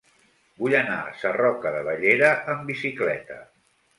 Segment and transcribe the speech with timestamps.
[0.61, 3.37] Vull anar a Sarroca de Bellera amb bicicleta.